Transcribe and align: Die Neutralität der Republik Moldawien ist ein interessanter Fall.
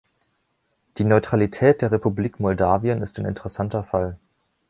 Die 0.97 1.03
Neutralität 1.05 1.83
der 1.83 1.91
Republik 1.91 2.39
Moldawien 2.39 3.03
ist 3.03 3.19
ein 3.19 3.25
interessanter 3.27 3.83
Fall. 3.83 4.17